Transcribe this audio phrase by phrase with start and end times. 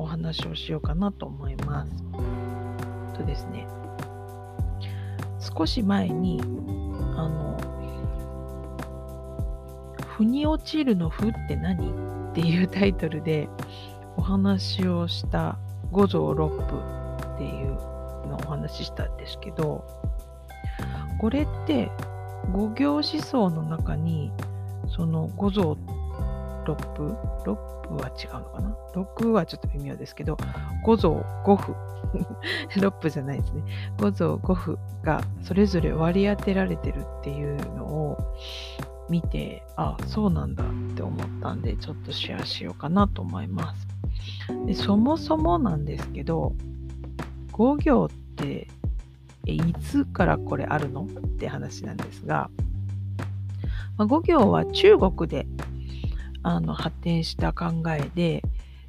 [0.00, 1.92] お話をしようかなと思います。
[3.14, 3.66] とですね
[5.38, 6.40] 少し前に
[7.16, 7.56] あの
[10.16, 11.90] 「腑に落ちるの腑って何?」
[12.30, 13.48] っていうタイトルで
[14.16, 15.58] お話をした
[15.90, 16.62] 五臓六腑
[17.34, 17.74] っていう
[18.28, 19.84] のをお話ししたんですけど
[21.20, 21.90] これって
[22.52, 24.32] 五行思想の中に
[24.88, 25.76] その五臓
[26.74, 30.36] 6分、6分は違うのかな ?6 はちょっと微妙ですけど、
[30.84, 31.12] 5像
[31.44, 31.74] 5符、
[32.76, 33.62] 6分 じゃないですね。
[33.98, 38.18] 5像5符がそれぞれ割り当てられてるっていうのを
[39.08, 43.88] 見て、あ、そうなんだって思ったんで、ちょっとシェアしようかなと思います。
[44.66, 46.52] でそもそもなんですけど、
[47.52, 48.68] 5行って
[49.46, 51.02] えいつからこれあるの？
[51.02, 51.06] っ
[51.38, 52.50] て話なんですが、
[53.96, 55.46] ま、5行は中国で
[56.42, 58.42] あの発展した考えで、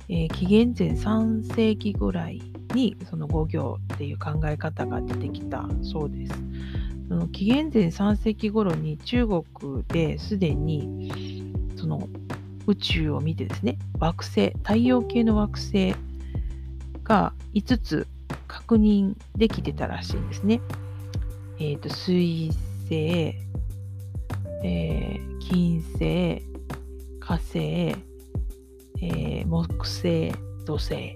[0.10, 2.42] えー、紀元前3世紀ぐらい
[2.74, 6.34] にその五行っていう考え方が出てきたそうです。
[7.08, 9.44] その紀元前3世紀頃に中国
[9.90, 12.08] ですでにその
[12.68, 15.94] 宇宙を見てですね惑星太陽系の惑星
[17.04, 18.08] が5つ
[18.48, 20.62] 確認できてたらしいんですね。
[21.60, 22.52] えっ、ー、と水
[22.84, 26.51] 星、えー、金星
[27.22, 30.34] 火星、えー、木星、
[30.66, 31.16] 土星。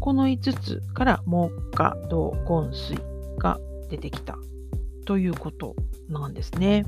[0.00, 2.96] この5つから木火土金水
[3.38, 4.36] が出てきた
[5.04, 5.76] ということ
[6.08, 6.84] なんですね。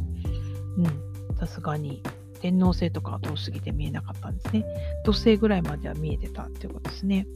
[0.78, 1.36] うん。
[1.36, 2.02] さすがに
[2.40, 4.64] 天王星とかは遠すぎて見えなかったんですね。
[5.04, 7.26] 土星ぐらいまでは見えてたってことですね。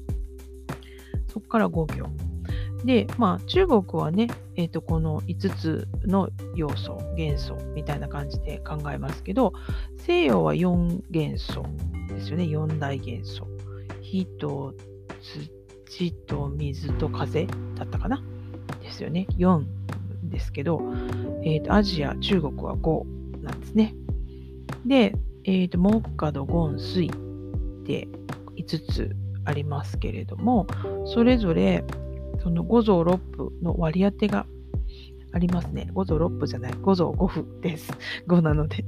[1.29, 2.30] そこから5行。
[2.85, 9.53] で、まあ、中国はね、えー、とこの5つの要素、元素みたいな感じで考えますけど、
[9.99, 11.65] 西洋は4元素
[12.09, 13.47] ですよね、4大元素。
[14.01, 14.75] 火と
[15.87, 18.23] 土と水と風だったかな？
[18.83, 19.27] ですよね。
[19.37, 19.65] 4
[20.25, 20.81] ですけど、
[21.43, 23.95] えー、とアジア、中国は5なんですね。
[24.87, 25.15] で、
[25.45, 27.11] えー、と木火土金水
[27.85, 28.09] で
[28.57, 30.67] 5つありますけれども、
[31.07, 31.85] それぞれ
[32.43, 34.47] その五臓六腑の割り当てが
[35.33, 35.89] ありますね。
[35.93, 37.93] 五臓六腑じゃない、五臓五腑です。
[38.27, 38.85] 5なので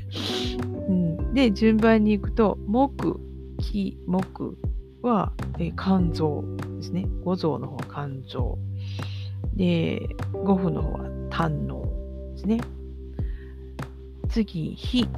[0.88, 1.34] うん。
[1.34, 3.20] で、順番に行くと、木、
[3.58, 4.56] 木、木
[5.02, 6.44] は、えー、肝臓
[6.78, 7.06] ですね。
[7.24, 8.58] 五臓の方は肝臓。
[9.54, 11.84] で、五腑の方は胆の
[12.32, 12.60] ですね。
[14.28, 15.08] 次、火。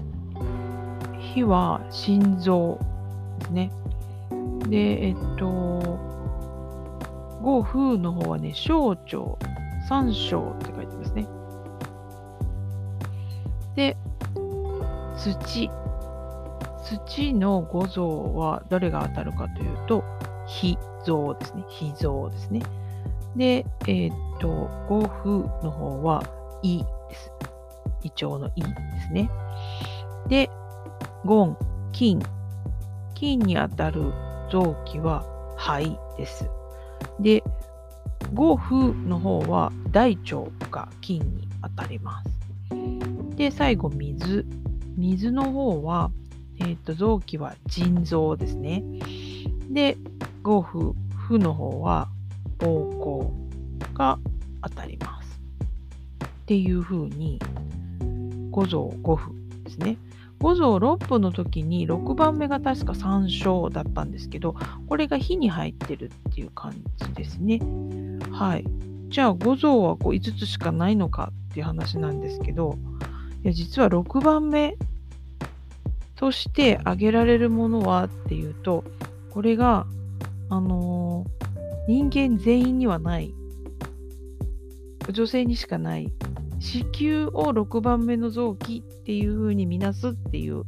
[1.34, 2.78] 火は心臓
[3.38, 3.72] ですね。
[4.68, 6.11] で、えっと、
[7.42, 8.98] 五風の方はね、小腸、
[9.88, 11.26] 三章って書いてますね。
[13.74, 13.96] で、
[15.16, 15.70] 土。
[16.84, 20.04] 土の五臓は誰が当たるかというと、
[20.46, 21.64] 脾臓ですね。
[21.68, 22.60] 脾臓ですね。
[23.36, 24.48] で、えー、っと、
[24.88, 25.30] 五風
[25.64, 26.22] の方は
[26.62, 27.32] 胃です。
[28.02, 28.68] 胃腸の胃で
[29.08, 29.30] すね。
[30.28, 30.50] で、
[31.24, 31.56] ゴン、
[31.92, 32.20] 金。
[33.14, 34.12] 金に当たる
[34.50, 35.24] 臓器は
[35.56, 36.48] 肺です。
[37.20, 37.42] で、
[38.34, 42.30] 五腑の方は大腸が金に当たります。
[43.36, 44.46] で、最後、水。
[44.96, 46.10] 水の方は、
[46.60, 48.82] えーと、臓器は腎臓ですね。
[49.70, 49.96] で、
[50.42, 52.08] 五腑、腑の方は
[52.58, 53.30] 膀胱
[53.94, 54.18] が
[54.62, 55.40] 当たります。
[56.24, 57.38] っていう風に、
[58.50, 59.32] 五臓五腑
[59.64, 59.96] ですね。
[60.42, 64.56] 五臓六腑の時に6番目が確か山椒だったんですけど、
[64.88, 67.60] これが火に入ってるっていう感じですね。
[68.32, 68.64] はい。
[69.08, 72.76] じゃあ五臓はこう5つしかないのかっていう話なんですけど、
[73.44, 74.76] いや実は6番目
[76.16, 78.82] として挙げられるものはっていうと、
[79.30, 79.86] これが、
[80.50, 83.32] あのー、人間全員にはない、
[85.08, 86.12] 女性にしかない
[86.62, 90.62] 子宮を6番目の臓器っていう風に見なすっていう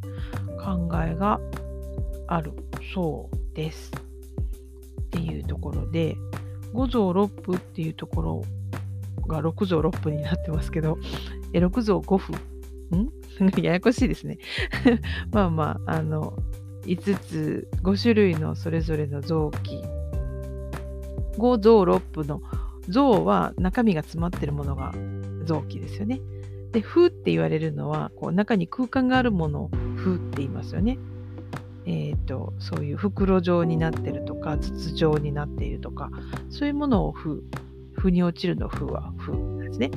[0.59, 1.39] 考えが
[2.27, 2.53] ある
[2.93, 3.93] そうです。
[5.01, 6.17] っていうところで
[6.73, 8.45] 5臓6腑っていうところ
[9.29, 10.99] が6臓6腑になってますけど
[11.53, 12.33] え6臓5腑？
[12.33, 12.39] ん？
[13.63, 14.39] ややこしいですね。
[15.31, 16.37] まあまあ、あの、
[16.83, 19.81] 5つ、5種類のそれぞれの臓器。
[21.39, 22.43] 5臓6腑の
[22.89, 24.93] 臓は中身が詰まってるものが
[25.45, 26.21] 臓器ですよね。
[26.73, 30.99] で、風って言われるのは、こう中に空間があるものを風って言いますよね。
[31.87, 36.11] えーと、そういう袋状になってるとか筒状になっているとか
[36.51, 37.41] そういうものを風
[37.95, 39.37] 風に落ちるの風は風
[39.69, 39.91] ですね。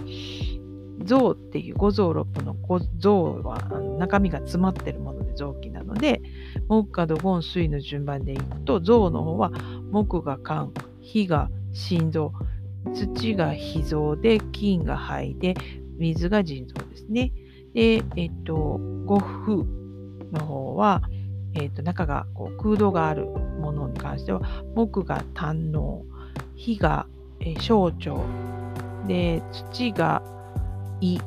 [1.03, 2.55] 像っていう五臓六腑の
[2.97, 3.57] 像は
[3.97, 6.21] 中身が詰まってるもので臓器なので
[6.67, 9.51] 木火土金水の順番でいくと像の方は
[9.91, 12.33] 木が肝火が心臓
[12.93, 15.55] 土が脾臓で金が肺で
[15.97, 17.31] 水が腎臓ですね。
[17.73, 19.63] で、えっと、五風
[20.31, 21.01] の方は
[21.59, 24.41] えーと、中がこう空洞があるものに関しては
[24.75, 26.03] 木が胆の
[26.55, 27.07] 火が、
[27.39, 28.15] えー、小腸
[29.07, 30.21] で土が
[31.01, 31.19] 胃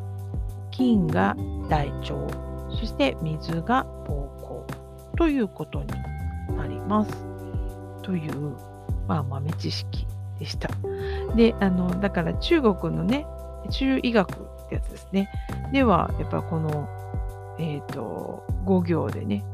[0.70, 1.36] 金が
[1.68, 2.14] 大腸
[2.70, 5.88] そして水が膀胱ということに
[6.56, 7.12] なります。
[8.02, 8.56] という、
[9.06, 10.06] まあ、豆知識
[10.38, 10.70] でした。
[11.34, 13.26] であのだから中国のね
[13.70, 15.30] 中医学ってやつですね。
[15.72, 16.88] ではやっぱこの
[17.58, 19.44] えっ、ー、と5行でね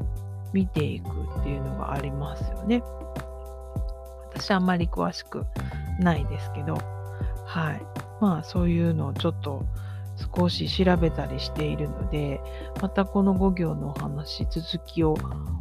[0.53, 2.81] 見ていくっていうのがありますよね。
[4.33, 5.45] 私あんまり詳しく
[5.99, 6.77] ないですけど、
[7.45, 7.81] はい。
[8.21, 9.65] まあそういうのをちょっと
[10.35, 12.41] 少し調べたりしているので、
[12.81, 15.15] またこの5行のお話、続きを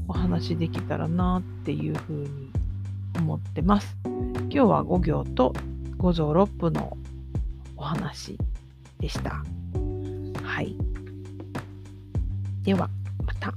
[0.09, 2.51] お話しできたらなっていうふうに
[3.19, 3.97] 思ってます。
[4.05, 5.53] 今日は5行と
[5.99, 6.97] 五臓六腑の
[7.77, 8.39] お話
[8.99, 9.43] でした。
[10.43, 10.77] はい。
[12.63, 12.89] では、
[13.25, 13.53] また。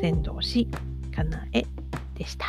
[0.00, 0.68] 先導し
[1.14, 1.64] かなえ
[2.14, 2.46] でした。